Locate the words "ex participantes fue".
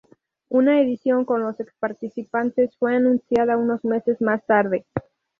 1.59-2.95